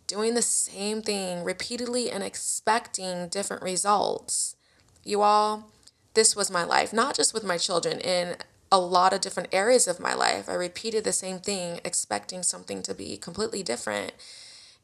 doing 0.07 0.35
the 0.35 0.43
same 0.43 1.02
thing 1.02 1.45
repeatedly 1.45 2.11
and 2.11 2.23
expecting 2.23 3.28
different 3.28 3.62
results. 3.62 4.57
You 5.02 5.21
all 5.21 5.71
this 6.14 6.35
was 6.35 6.50
my 6.50 6.64
life, 6.64 6.92
not 6.92 7.16
just 7.16 7.35
with 7.35 7.44
my 7.44 7.59
children, 7.59 8.00
in 8.00 8.37
a 8.73 8.78
lot 8.78 9.12
of 9.12 9.21
different 9.21 9.50
areas 9.52 9.87
of 9.87 10.00
my 10.00 10.14
life. 10.14 10.49
I 10.49 10.54
repeated 10.54 11.04
the 11.04 11.12
same 11.12 11.38
thing, 11.38 11.80
expecting 11.85 12.42
something 12.42 12.83
to 12.83 12.94
be 12.94 13.16
completely 13.16 13.62
different. 13.62 14.12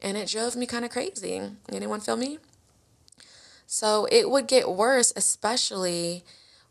And 0.01 0.17
it 0.17 0.29
drove 0.29 0.55
me 0.55 0.65
kind 0.65 0.85
of 0.85 0.91
crazy. 0.91 1.41
Anyone 1.71 1.99
feel 1.99 2.17
me? 2.17 2.39
So 3.67 4.07
it 4.11 4.29
would 4.29 4.47
get 4.47 4.69
worse, 4.69 5.13
especially 5.15 6.23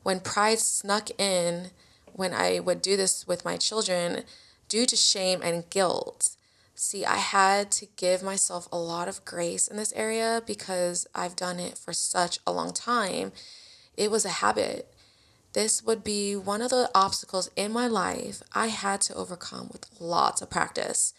When 0.03 0.21
pride 0.21 0.61
snuck 0.61 1.11
in, 1.21 1.71
when 2.15 2.33
I 2.33 2.59
would 2.61 2.81
do 2.81 2.97
this 2.97 3.27
with 3.27 3.45
my 3.45 3.59
children, 3.59 4.25
due 4.69 4.87
to 4.87 4.97
shame 4.97 5.41
and 5.43 5.69
guilt. 5.69 6.37
See, 6.75 7.05
I 7.05 7.17
had 7.17 7.71
to 7.73 7.87
give 7.97 8.23
myself 8.23 8.67
a 8.73 8.79
lot 8.79 9.09
of 9.09 9.25
grace 9.27 9.69
in 9.69 9.77
this 9.77 9.93
area 9.95 10.43
because 10.47 11.07
I've 11.15 11.37
done 11.37 11.61
it 11.61 11.77
for 11.77 11.93
such 11.93 12.39
a 12.47 12.53
long 12.53 12.73
time. 12.73 13.33
It 14.01 14.11
was 14.11 14.25
a 14.25 14.41
habit. 14.41 14.91
This 15.53 15.83
would 15.85 16.03
be 16.03 16.35
one 16.35 16.63
of 16.63 16.71
the 16.71 16.91
obstacles 16.95 17.51
in 17.55 17.71
my 17.71 17.87
life 17.87 18.43
I 18.55 18.69
had 18.69 19.03
to 19.03 19.15
overcome 19.15 19.69
with 19.71 19.85
lots 20.01 20.41
of 20.41 20.49
practice 20.49 21.13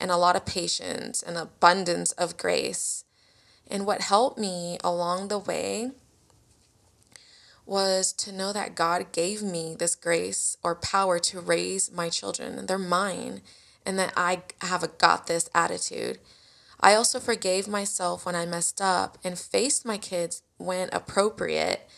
and 0.00 0.12
a 0.12 0.16
lot 0.16 0.36
of 0.36 0.46
patience 0.46 1.24
and 1.24 1.36
abundance 1.36 2.12
of 2.12 2.36
grace. 2.36 3.02
And 3.66 3.84
what 3.84 4.02
helped 4.02 4.38
me 4.38 4.78
along 4.84 5.26
the 5.26 5.40
way 5.40 5.90
was 7.66 8.12
to 8.12 8.30
know 8.30 8.52
that 8.52 8.76
God 8.76 9.10
gave 9.10 9.42
me 9.42 9.74
this 9.76 9.96
grace 9.96 10.56
or 10.62 10.76
power 10.76 11.18
to 11.18 11.40
raise 11.40 11.90
my 11.90 12.08
children. 12.10 12.64
They're 12.64 12.78
mine, 12.78 13.40
and 13.84 13.98
that 13.98 14.12
I 14.16 14.42
have 14.60 14.84
a 14.84 14.88
got 14.88 15.26
this 15.26 15.50
attitude. 15.52 16.18
I 16.78 16.94
also 16.94 17.18
forgave 17.18 17.66
myself 17.66 18.24
when 18.24 18.36
I 18.36 18.46
messed 18.46 18.80
up 18.80 19.18
and 19.24 19.36
faced 19.36 19.84
my 19.84 19.98
kids 19.98 20.44
when 20.58 20.90
appropriate 20.92 21.88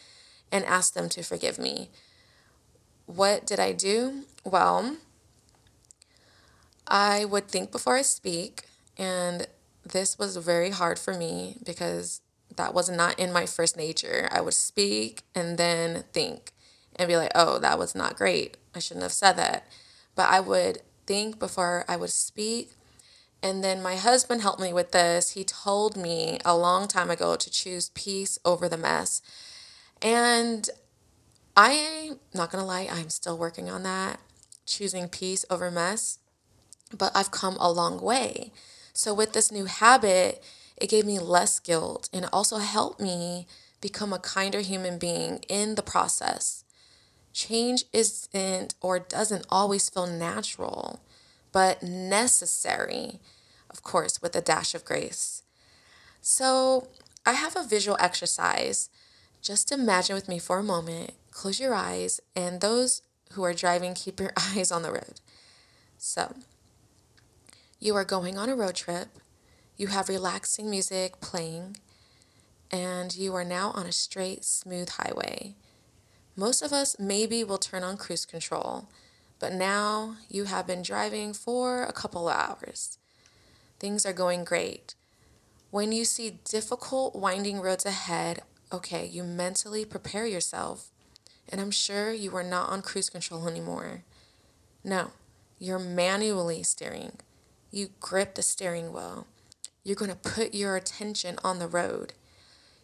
and 0.52 0.64
ask 0.66 0.94
them 0.94 1.08
to 1.08 1.22
forgive 1.22 1.58
me. 1.58 1.90
What 3.06 3.46
did 3.46 3.58
I 3.58 3.72
do? 3.72 4.24
Well, 4.44 4.98
I 6.86 7.24
would 7.24 7.48
think 7.48 7.72
before 7.72 7.96
I 7.96 8.02
speak, 8.02 8.64
and 8.98 9.46
this 9.84 10.18
was 10.18 10.36
very 10.36 10.70
hard 10.70 10.98
for 10.98 11.14
me 11.14 11.56
because 11.64 12.20
that 12.56 12.74
was 12.74 12.90
not 12.90 13.18
in 13.18 13.32
my 13.32 13.46
first 13.46 13.76
nature. 13.76 14.28
I 14.30 14.40
would 14.40 14.54
speak 14.54 15.22
and 15.34 15.56
then 15.58 16.04
think 16.12 16.52
and 16.96 17.08
be 17.08 17.16
like, 17.16 17.32
oh, 17.34 17.58
that 17.58 17.78
was 17.78 17.94
not 17.94 18.16
great. 18.16 18.58
I 18.74 18.78
shouldn't 18.78 19.02
have 19.02 19.12
said 19.12 19.32
that. 19.32 19.66
But 20.14 20.28
I 20.28 20.40
would 20.40 20.82
think 21.06 21.38
before 21.38 21.84
I 21.88 21.96
would 21.96 22.10
speak. 22.10 22.72
And 23.42 23.64
then 23.64 23.82
my 23.82 23.96
husband 23.96 24.42
helped 24.42 24.60
me 24.60 24.72
with 24.72 24.92
this. 24.92 25.30
He 25.30 25.44
told 25.44 25.96
me 25.96 26.38
a 26.44 26.56
long 26.56 26.86
time 26.86 27.10
ago 27.10 27.34
to 27.36 27.50
choose 27.50 27.90
peace 27.94 28.38
over 28.44 28.68
the 28.68 28.76
mess. 28.76 29.22
And 30.02 30.68
I'm 31.56 32.18
not 32.34 32.50
to 32.62 32.62
lie, 32.62 32.88
I'm 32.90 33.10
still 33.10 33.38
working 33.38 33.70
on 33.70 33.84
that, 33.84 34.18
choosing 34.66 35.08
peace 35.08 35.44
over 35.48 35.70
mess. 35.70 36.18
But 36.96 37.12
I've 37.14 37.30
come 37.30 37.56
a 37.58 37.70
long 37.70 38.00
way. 38.00 38.52
So 38.92 39.14
with 39.14 39.32
this 39.32 39.52
new 39.52 39.66
habit, 39.66 40.42
it 40.76 40.90
gave 40.90 41.06
me 41.06 41.18
less 41.18 41.58
guilt 41.58 42.08
and 42.12 42.26
also 42.32 42.58
helped 42.58 43.00
me 43.00 43.46
become 43.80 44.12
a 44.12 44.18
kinder 44.18 44.60
human 44.60 44.98
being 44.98 45.44
in 45.48 45.74
the 45.76 45.82
process. 45.82 46.64
Change 47.32 47.84
isn't 47.92 48.74
or 48.80 48.98
doesn't 48.98 49.46
always 49.48 49.88
feel 49.88 50.06
natural, 50.06 51.00
but 51.50 51.82
necessary, 51.82 53.20
of 53.70 53.82
course, 53.82 54.20
with 54.20 54.36
a 54.36 54.42
dash 54.42 54.74
of 54.74 54.84
grace. 54.84 55.42
So, 56.20 56.88
I 57.24 57.32
have 57.32 57.56
a 57.56 57.66
visual 57.66 57.96
exercise. 58.00 58.90
Just 59.42 59.70
imagine 59.70 60.14
with 60.14 60.28
me 60.28 60.38
for 60.38 60.58
a 60.58 60.62
moment, 60.62 61.12
close 61.30 61.60
your 61.60 61.74
eyes, 61.74 62.20
and 62.34 62.60
those 62.60 63.02
who 63.32 63.42
are 63.44 63.52
driving, 63.52 63.92
keep 63.92 64.20
your 64.20 64.32
eyes 64.56 64.72
on 64.72 64.82
the 64.82 64.92
road. 64.92 65.20
So, 65.98 66.36
you 67.78 67.94
are 67.96 68.04
going 68.04 68.38
on 68.38 68.48
a 68.48 68.56
road 68.56 68.76
trip 68.76 69.08
you 69.76 69.88
have 69.88 70.08
relaxing 70.08 70.70
music 70.70 71.20
playing, 71.20 71.76
and 72.70 73.16
you 73.16 73.34
are 73.34 73.44
now 73.44 73.70
on 73.70 73.86
a 73.86 73.90
straight, 73.92 74.44
smooth 74.44 74.90
highway. 74.90 75.56
Most 76.36 76.62
of 76.62 76.72
us 76.72 76.96
maybe 76.98 77.42
will 77.42 77.58
turn 77.58 77.82
on 77.82 77.96
cruise 77.96 78.24
control, 78.24 78.88
but 79.38 79.52
now 79.52 80.16
you 80.28 80.44
have 80.44 80.66
been 80.66 80.82
driving 80.82 81.32
for 81.32 81.82
a 81.82 81.92
couple 81.92 82.28
of 82.28 82.36
hours. 82.36 82.98
Things 83.80 84.06
are 84.06 84.12
going 84.12 84.44
great. 84.44 84.94
When 85.70 85.90
you 85.90 86.04
see 86.04 86.38
difficult, 86.44 87.16
winding 87.16 87.60
roads 87.60 87.84
ahead, 87.84 88.42
okay, 88.72 89.06
you 89.06 89.22
mentally 89.22 89.84
prepare 89.84 90.26
yourself, 90.26 90.90
and 91.48 91.60
I'm 91.60 91.70
sure 91.70 92.12
you 92.12 92.34
are 92.36 92.42
not 92.44 92.70
on 92.70 92.82
cruise 92.82 93.10
control 93.10 93.46
anymore. 93.48 94.04
No, 94.82 95.10
you're 95.58 95.78
manually 95.78 96.62
steering. 96.62 97.18
You 97.70 97.90
grip 98.00 98.34
the 98.34 98.42
steering 98.42 98.92
wheel. 98.92 99.26
You're 99.84 99.96
going 99.96 100.10
to 100.10 100.16
put 100.16 100.54
your 100.54 100.76
attention 100.76 101.38
on 101.44 101.58
the 101.58 101.68
road. 101.68 102.14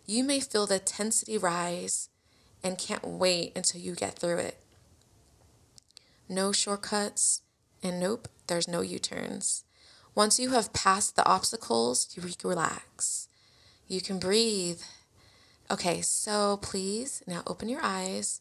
You 0.06 0.24
may 0.24 0.40
feel 0.40 0.66
the 0.66 0.76
intensity 0.76 1.38
rise 1.38 2.08
and 2.62 2.78
can't 2.78 3.06
wait 3.06 3.52
until 3.56 3.80
you 3.80 3.94
get 3.94 4.18
through 4.18 4.38
it. 4.38 4.58
No 6.28 6.52
shortcuts, 6.52 7.42
and 7.82 8.00
nope, 8.00 8.28
there's 8.46 8.68
no 8.68 8.80
U 8.80 8.98
turns. 8.98 9.64
Once 10.14 10.40
you 10.40 10.50
have 10.50 10.72
passed 10.72 11.14
the 11.14 11.24
obstacles, 11.26 12.08
you 12.14 12.22
relax. 12.42 13.28
You 13.86 14.00
can 14.00 14.18
breathe. 14.18 14.80
Okay, 15.70 16.00
so 16.00 16.58
please 16.62 17.22
now 17.26 17.42
open 17.46 17.68
your 17.68 17.80
eyes 17.82 18.40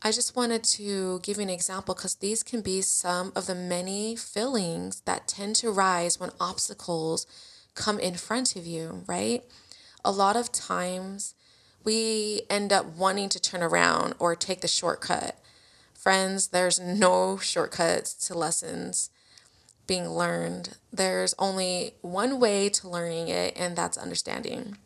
I 0.00 0.12
just 0.12 0.36
wanted 0.36 0.62
to 0.64 1.18
give 1.20 1.38
you 1.38 1.42
an 1.42 1.50
example 1.50 1.92
because 1.92 2.14
these 2.14 2.44
can 2.44 2.60
be 2.60 2.82
some 2.82 3.32
of 3.34 3.46
the 3.46 3.54
many 3.54 4.14
feelings 4.14 5.00
that 5.06 5.26
tend 5.26 5.56
to 5.56 5.72
rise 5.72 6.20
when 6.20 6.30
obstacles 6.38 7.26
come 7.74 7.98
in 7.98 8.14
front 8.14 8.54
of 8.54 8.64
you, 8.64 9.02
right? 9.08 9.42
A 10.04 10.12
lot 10.12 10.36
of 10.36 10.52
times 10.52 11.34
we 11.82 12.42
end 12.48 12.72
up 12.72 12.86
wanting 12.86 13.28
to 13.30 13.40
turn 13.40 13.60
around 13.60 14.14
or 14.20 14.36
take 14.36 14.60
the 14.60 14.68
shortcut. 14.68 15.36
Friends, 15.94 16.48
there's 16.48 16.78
no 16.78 17.36
shortcuts 17.36 18.14
to 18.28 18.38
lessons 18.38 19.10
being 19.88 20.08
learned. 20.08 20.76
There's 20.92 21.34
only 21.40 21.94
one 22.02 22.38
way 22.38 22.68
to 22.68 22.88
learning 22.88 23.28
it, 23.28 23.58
and 23.58 23.74
that's 23.74 23.98
understanding. 23.98 24.76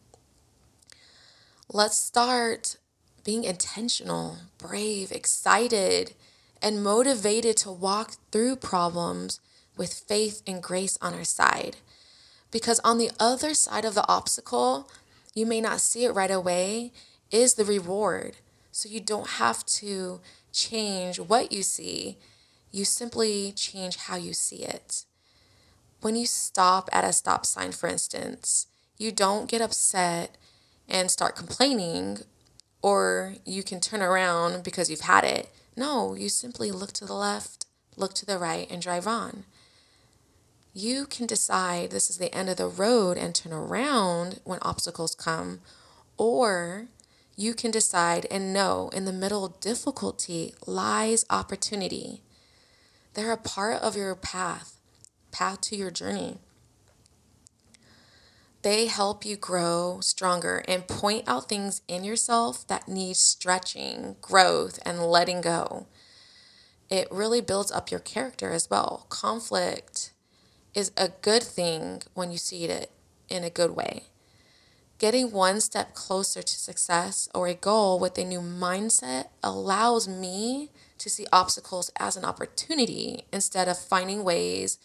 Let's 1.74 1.96
start 1.96 2.76
being 3.24 3.44
intentional, 3.44 4.36
brave, 4.58 5.10
excited, 5.10 6.12
and 6.60 6.84
motivated 6.84 7.56
to 7.58 7.72
walk 7.72 8.16
through 8.30 8.56
problems 8.56 9.40
with 9.74 9.94
faith 10.06 10.42
and 10.46 10.62
grace 10.62 10.98
on 11.00 11.14
our 11.14 11.24
side. 11.24 11.78
Because 12.50 12.78
on 12.80 12.98
the 12.98 13.10
other 13.18 13.54
side 13.54 13.86
of 13.86 13.94
the 13.94 14.06
obstacle, 14.06 14.90
you 15.34 15.46
may 15.46 15.62
not 15.62 15.80
see 15.80 16.04
it 16.04 16.14
right 16.14 16.30
away, 16.30 16.92
is 17.30 17.54
the 17.54 17.64
reward. 17.64 18.36
So 18.70 18.90
you 18.90 19.00
don't 19.00 19.30
have 19.40 19.64
to 19.80 20.20
change 20.52 21.18
what 21.18 21.52
you 21.52 21.62
see, 21.62 22.18
you 22.70 22.84
simply 22.84 23.50
change 23.52 23.96
how 23.96 24.16
you 24.16 24.34
see 24.34 24.64
it. 24.64 25.06
When 26.02 26.16
you 26.16 26.26
stop 26.26 26.90
at 26.92 27.04
a 27.04 27.14
stop 27.14 27.46
sign, 27.46 27.72
for 27.72 27.88
instance, 27.88 28.66
you 28.98 29.10
don't 29.10 29.48
get 29.48 29.62
upset 29.62 30.36
and 30.92 31.10
start 31.10 31.34
complaining 31.34 32.18
or 32.82 33.36
you 33.44 33.62
can 33.62 33.80
turn 33.80 34.02
around 34.02 34.62
because 34.62 34.90
you've 34.90 35.00
had 35.00 35.24
it. 35.24 35.48
No, 35.76 36.14
you 36.14 36.28
simply 36.28 36.70
look 36.70 36.92
to 36.94 37.06
the 37.06 37.14
left, 37.14 37.66
look 37.96 38.12
to 38.14 38.26
the 38.26 38.38
right, 38.38 38.70
and 38.70 38.82
drive 38.82 39.06
on. 39.06 39.44
You 40.74 41.06
can 41.06 41.26
decide 41.26 41.90
this 41.90 42.10
is 42.10 42.18
the 42.18 42.34
end 42.34 42.48
of 42.48 42.56
the 42.56 42.66
road 42.66 43.16
and 43.16 43.34
turn 43.34 43.52
around 43.52 44.40
when 44.44 44.58
obstacles 44.62 45.14
come, 45.14 45.60
or 46.18 46.86
you 47.36 47.54
can 47.54 47.70
decide 47.70 48.26
and 48.30 48.52
know 48.52 48.90
in 48.92 49.04
the 49.04 49.12
middle 49.12 49.44
of 49.44 49.60
difficulty 49.60 50.54
lies 50.66 51.24
opportunity. 51.30 52.20
They're 53.14 53.32
a 53.32 53.36
part 53.36 53.80
of 53.82 53.96
your 53.96 54.14
path, 54.14 54.78
path 55.30 55.60
to 55.62 55.76
your 55.76 55.90
journey. 55.90 56.38
They 58.62 58.86
help 58.86 59.24
you 59.24 59.36
grow 59.36 59.98
stronger 60.00 60.62
and 60.68 60.86
point 60.86 61.24
out 61.26 61.48
things 61.48 61.82
in 61.88 62.04
yourself 62.04 62.66
that 62.68 62.86
need 62.86 63.16
stretching, 63.16 64.16
growth, 64.20 64.78
and 64.86 65.04
letting 65.04 65.40
go. 65.40 65.88
It 66.88 67.08
really 67.10 67.40
builds 67.40 67.72
up 67.72 67.90
your 67.90 68.00
character 68.00 68.52
as 68.52 68.70
well. 68.70 69.06
Conflict 69.08 70.12
is 70.74 70.92
a 70.96 71.08
good 71.08 71.42
thing 71.42 72.02
when 72.14 72.30
you 72.30 72.38
see 72.38 72.64
it 72.64 72.92
in 73.28 73.42
a 73.42 73.50
good 73.50 73.72
way. 73.72 74.04
Getting 74.98 75.32
one 75.32 75.60
step 75.60 75.94
closer 75.94 76.42
to 76.42 76.54
success 76.54 77.28
or 77.34 77.48
a 77.48 77.54
goal 77.54 77.98
with 77.98 78.16
a 78.16 78.24
new 78.24 78.40
mindset 78.40 79.26
allows 79.42 80.06
me 80.06 80.70
to 80.98 81.10
see 81.10 81.26
obstacles 81.32 81.90
as 81.98 82.16
an 82.16 82.24
opportunity 82.24 83.24
instead 83.32 83.66
of 83.66 83.76
finding 83.76 84.22
ways 84.22 84.78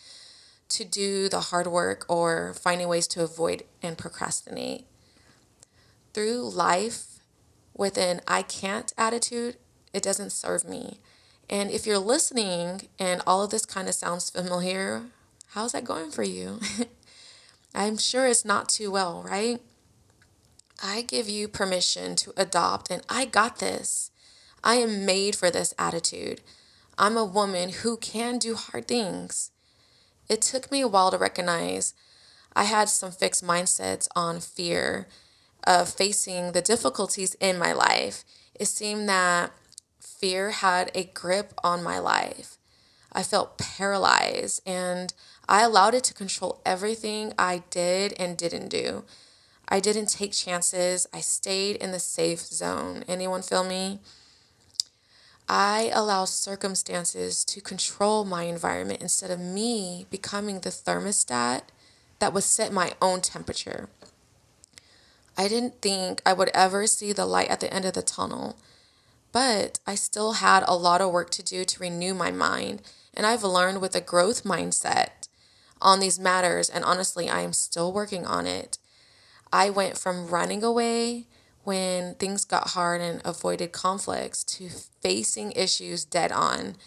to 0.69 0.83
do 0.83 1.29
the 1.29 1.39
hard 1.39 1.67
work 1.67 2.05
or 2.07 2.53
finding 2.53 2.87
ways 2.87 3.07
to 3.07 3.23
avoid 3.23 3.63
and 3.81 3.97
procrastinate. 3.97 4.85
Through 6.13 6.49
life 6.49 7.19
with 7.75 7.97
an 7.97 8.21
I 8.27 8.41
can't 8.41 8.93
attitude, 8.97 9.57
it 9.93 10.03
doesn't 10.03 10.31
serve 10.31 10.65
me. 10.65 10.99
And 11.49 11.71
if 11.71 11.85
you're 11.85 11.97
listening 11.97 12.89
and 12.99 13.21
all 13.25 13.43
of 13.43 13.51
this 13.51 13.65
kind 13.65 13.87
of 13.87 13.95
sounds 13.95 14.29
familiar, 14.29 15.03
how's 15.49 15.71
that 15.71 15.85
going 15.85 16.11
for 16.11 16.23
you? 16.23 16.59
I'm 17.73 17.97
sure 17.97 18.27
it's 18.27 18.43
not 18.43 18.69
too 18.69 18.91
well, 18.91 19.23
right? 19.23 19.61
I 20.83 21.01
give 21.01 21.29
you 21.29 21.47
permission 21.47 22.15
to 22.17 22.33
adopt, 22.37 22.91
and 22.91 23.01
I 23.09 23.25
got 23.25 23.59
this. 23.59 24.11
I 24.63 24.75
am 24.75 25.05
made 25.05 25.35
for 25.35 25.49
this 25.49 25.73
attitude. 25.79 26.41
I'm 26.97 27.17
a 27.17 27.25
woman 27.25 27.69
who 27.69 27.97
can 27.97 28.37
do 28.37 28.55
hard 28.55 28.87
things. 28.87 29.51
It 30.29 30.41
took 30.41 30.71
me 30.71 30.81
a 30.81 30.87
while 30.87 31.11
to 31.11 31.17
recognize 31.17 31.93
I 32.55 32.63
had 32.63 32.89
some 32.89 33.11
fixed 33.11 33.45
mindsets 33.45 34.07
on 34.15 34.39
fear 34.39 35.07
of 35.65 35.89
facing 35.89 36.53
the 36.53 36.61
difficulties 36.61 37.35
in 37.35 37.59
my 37.59 37.71
life. 37.71 38.23
It 38.55 38.65
seemed 38.65 39.07
that 39.09 39.51
fear 39.99 40.51
had 40.51 40.91
a 40.95 41.03
grip 41.03 41.53
on 41.63 41.83
my 41.83 41.99
life. 41.99 42.57
I 43.11 43.23
felt 43.23 43.57
paralyzed 43.57 44.61
and 44.65 45.13
I 45.47 45.61
allowed 45.61 45.93
it 45.93 46.03
to 46.05 46.13
control 46.13 46.61
everything 46.65 47.33
I 47.37 47.63
did 47.69 48.13
and 48.19 48.37
didn't 48.37 48.69
do. 48.69 49.03
I 49.69 49.79
didn't 49.79 50.07
take 50.07 50.31
chances. 50.31 51.07
I 51.13 51.19
stayed 51.21 51.75
in 51.77 51.91
the 51.91 51.99
safe 51.99 52.39
zone. 52.39 53.03
Anyone 53.07 53.41
feel 53.41 53.63
me? 53.63 53.99
I 55.49 55.91
allow 55.93 56.25
circumstances 56.25 57.45
to 57.45 57.61
control 57.61 58.25
my 58.25 58.43
environment 58.43 59.01
instead 59.01 59.31
of 59.31 59.39
me 59.39 60.05
becoming 60.09 60.59
the 60.59 60.69
thermostat 60.69 61.61
that 62.19 62.33
would 62.33 62.43
set 62.43 62.73
my 62.73 62.93
own 63.01 63.21
temperature. 63.21 63.87
I 65.37 65.47
didn't 65.47 65.81
think 65.81 66.21
I 66.25 66.33
would 66.33 66.49
ever 66.53 66.87
see 66.87 67.13
the 67.13 67.25
light 67.25 67.49
at 67.49 67.59
the 67.59 67.71
end 67.71 67.85
of 67.85 67.93
the 67.93 68.01
tunnel, 68.01 68.57
but 69.31 69.79
I 69.85 69.95
still 69.95 70.33
had 70.33 70.63
a 70.67 70.75
lot 70.75 70.99
of 70.99 71.11
work 71.11 71.29
to 71.31 71.43
do 71.43 71.63
to 71.63 71.79
renew 71.79 72.13
my 72.13 72.31
mind. 72.31 72.81
And 73.13 73.25
I've 73.25 73.43
learned 73.43 73.79
with 73.79 73.95
a 73.95 74.01
growth 74.01 74.43
mindset 74.43 75.27
on 75.81 75.99
these 75.99 76.19
matters, 76.19 76.69
and 76.69 76.83
honestly, 76.83 77.29
I 77.29 77.41
am 77.41 77.53
still 77.53 77.93
working 77.93 78.25
on 78.25 78.47
it. 78.47 78.79
I 79.53 79.69
went 79.69 79.97
from 79.97 80.27
running 80.27 80.63
away 80.63 81.27
when 81.67 82.15
things 82.15 82.45
got 82.45 82.69
hard 82.69 83.01
and 83.01 83.21
avoided 83.25 83.73
conflicts 83.73 84.41
to 84.41 84.69
facing 85.01 85.51
issues 85.51 86.05
dead 86.05 86.31
on. 86.31 86.77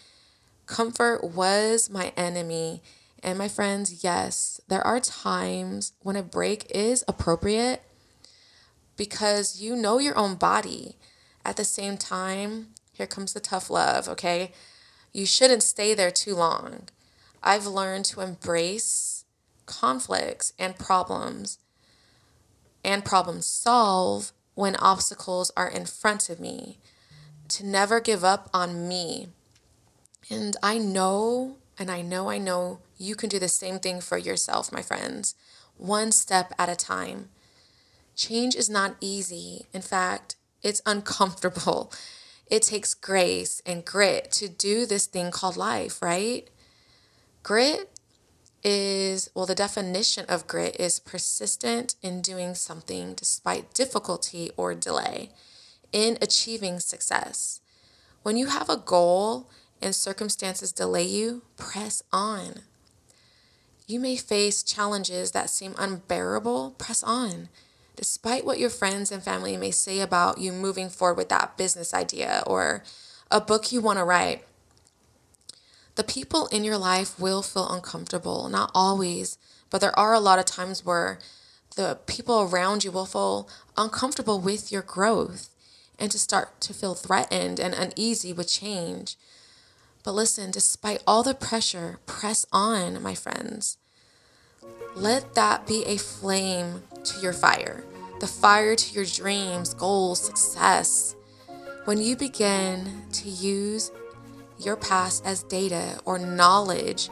Comfort 0.65 1.23
was 1.23 1.87
my 1.87 2.11
enemy. 2.17 2.81
And 3.21 3.37
my 3.37 3.47
friends, 3.47 4.03
yes, 4.03 4.59
there 4.69 4.81
are 4.81 4.99
times 4.99 5.93
when 6.01 6.15
a 6.15 6.23
break 6.23 6.65
is 6.73 7.03
appropriate 7.07 7.83
because 8.97 9.61
you 9.61 9.75
know 9.75 9.99
your 9.99 10.17
own 10.17 10.33
body. 10.33 10.97
At 11.45 11.57
the 11.57 11.63
same 11.63 11.95
time, 11.95 12.69
here 12.91 13.05
comes 13.05 13.33
the 13.33 13.39
tough 13.39 13.69
love, 13.69 14.09
okay? 14.09 14.51
You 15.13 15.27
shouldn't 15.27 15.61
stay 15.61 15.93
there 15.93 16.09
too 16.09 16.33
long. 16.33 16.89
I've 17.43 17.67
learned 17.67 18.05
to 18.05 18.21
embrace 18.21 19.25
conflicts 19.67 20.53
and 20.57 20.75
problems 20.75 21.59
and 22.83 23.05
problem 23.05 23.43
solve 23.43 24.31
when 24.55 24.75
obstacles 24.77 25.51
are 25.55 25.69
in 25.69 25.85
front 25.85 26.29
of 26.29 26.39
me, 26.39 26.77
to 27.49 27.65
never 27.65 27.99
give 27.99 28.23
up 28.23 28.49
on 28.53 28.87
me. 28.87 29.27
And 30.29 30.55
I 30.63 30.77
know, 30.77 31.57
and 31.77 31.91
I 31.91 32.01
know, 32.01 32.29
I 32.29 32.37
know 32.37 32.79
you 32.97 33.15
can 33.15 33.29
do 33.29 33.39
the 33.39 33.47
same 33.47 33.79
thing 33.79 34.01
for 34.01 34.17
yourself, 34.17 34.71
my 34.71 34.81
friends, 34.81 35.35
one 35.77 36.11
step 36.11 36.53
at 36.57 36.69
a 36.69 36.75
time. 36.75 37.29
Change 38.15 38.55
is 38.55 38.69
not 38.69 38.95
easy. 39.01 39.65
In 39.73 39.81
fact, 39.81 40.35
it's 40.61 40.81
uncomfortable. 40.85 41.91
It 42.47 42.63
takes 42.63 42.93
grace 42.93 43.61
and 43.65 43.85
grit 43.85 44.31
to 44.33 44.49
do 44.49 44.85
this 44.85 45.05
thing 45.05 45.31
called 45.31 45.57
life, 45.57 46.01
right? 46.01 46.49
Grit 47.43 47.90
is, 48.63 49.29
well, 49.33 49.45
the 49.45 49.55
definition 49.55 50.25
of 50.27 50.47
grit 50.47 50.75
is 50.79 50.99
persistent 50.99 51.95
in 52.01 52.21
doing 52.21 52.55
something 52.55 53.13
despite 53.13 53.73
difficulty 53.73 54.51
or 54.57 54.75
delay 54.75 55.29
in 55.91 56.17
achieving 56.21 56.79
success. 56.79 57.61
When 58.23 58.37
you 58.37 58.47
have 58.47 58.69
a 58.69 58.77
goal 58.77 59.49
and 59.81 59.95
circumstances 59.95 60.71
delay 60.71 61.03
you, 61.03 61.41
press 61.57 62.03
on. 62.13 62.61
You 63.87 63.99
may 63.99 64.15
face 64.15 64.63
challenges 64.63 65.31
that 65.31 65.49
seem 65.49 65.75
unbearable, 65.77 66.75
press 66.77 67.03
on. 67.03 67.49
Despite 67.95 68.45
what 68.45 68.59
your 68.59 68.69
friends 68.69 69.11
and 69.11 69.21
family 69.21 69.57
may 69.57 69.71
say 69.71 69.99
about 69.99 70.37
you 70.37 70.51
moving 70.51 70.89
forward 70.89 71.17
with 71.17 71.29
that 71.29 71.57
business 71.57 71.93
idea 71.93 72.43
or 72.47 72.83
a 73.29 73.41
book 73.41 73.71
you 73.71 73.81
want 73.81 73.99
to 73.99 74.05
write, 74.05 74.45
the 76.01 76.13
people 76.13 76.47
in 76.47 76.63
your 76.63 76.79
life 76.79 77.19
will 77.19 77.43
feel 77.43 77.71
uncomfortable. 77.71 78.49
Not 78.49 78.71
always, 78.73 79.37
but 79.69 79.81
there 79.81 79.97
are 79.99 80.15
a 80.15 80.19
lot 80.19 80.39
of 80.39 80.45
times 80.45 80.83
where 80.83 81.19
the 81.75 81.99
people 82.07 82.41
around 82.41 82.83
you 82.83 82.91
will 82.91 83.05
feel 83.05 83.47
uncomfortable 83.77 84.39
with 84.39 84.71
your 84.71 84.81
growth 84.81 85.49
and 85.99 86.09
to 86.09 86.17
start 86.17 86.59
to 86.61 86.73
feel 86.73 86.95
threatened 86.95 87.59
and 87.59 87.75
uneasy 87.75 88.33
with 88.33 88.49
change. 88.49 89.15
But 90.03 90.13
listen, 90.13 90.49
despite 90.49 91.03
all 91.05 91.21
the 91.21 91.35
pressure, 91.35 91.99
press 92.07 92.47
on, 92.51 93.03
my 93.03 93.13
friends. 93.13 93.77
Let 94.95 95.35
that 95.35 95.67
be 95.67 95.85
a 95.85 95.97
flame 95.97 96.81
to 97.03 97.19
your 97.21 97.33
fire, 97.33 97.83
the 98.19 98.25
fire 98.25 98.75
to 98.75 98.93
your 98.95 99.05
dreams, 99.05 99.75
goals, 99.75 100.19
success. 100.19 101.15
When 101.85 101.99
you 101.99 102.15
begin 102.15 103.03
to 103.11 103.29
use 103.29 103.91
your 104.63 104.75
past 104.75 105.25
as 105.25 105.43
data 105.43 105.99
or 106.05 106.19
knowledge. 106.19 107.09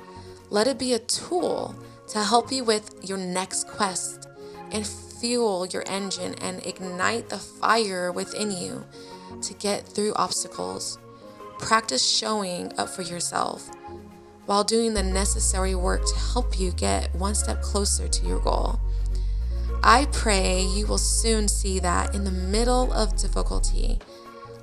Let 0.49 0.67
it 0.67 0.79
be 0.79 0.93
a 0.93 0.99
tool 0.99 1.75
to 2.09 2.23
help 2.23 2.51
you 2.51 2.63
with 2.63 2.95
your 3.03 3.17
next 3.17 3.67
quest 3.67 4.27
and 4.71 4.85
fuel 4.85 5.65
your 5.67 5.83
engine 5.87 6.35
and 6.41 6.65
ignite 6.65 7.29
the 7.29 7.37
fire 7.37 8.11
within 8.11 8.51
you 8.51 8.85
to 9.41 9.53
get 9.55 9.87
through 9.87 10.13
obstacles. 10.15 10.97
Practice 11.59 12.05
showing 12.05 12.71
up 12.77 12.89
for 12.89 13.01
yourself 13.01 13.69
while 14.45 14.63
doing 14.63 14.95
the 14.95 15.03
necessary 15.03 15.75
work 15.75 16.03
to 16.05 16.15
help 16.15 16.59
you 16.59 16.71
get 16.71 17.13
one 17.13 17.35
step 17.35 17.61
closer 17.61 18.07
to 18.07 18.25
your 18.25 18.39
goal. 18.39 18.79
I 19.83 20.07
pray 20.11 20.63
you 20.63 20.87
will 20.87 20.97
soon 20.97 21.47
see 21.47 21.79
that 21.79 22.15
in 22.15 22.23
the 22.23 22.31
middle 22.31 22.91
of 22.91 23.15
difficulty, 23.15 23.99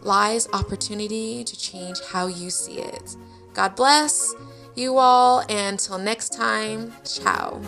lies 0.06 0.48
opportunity 0.52 1.44
to 1.44 1.58
change 1.58 2.00
how 2.00 2.28
you 2.28 2.48
see 2.48 2.78
it. 2.78 3.16
God 3.52 3.74
bless 3.74 4.34
you 4.74 4.98
all, 4.98 5.40
and 5.48 5.74
until 5.74 5.98
next 5.98 6.32
time, 6.32 6.92
ciao. 7.04 7.60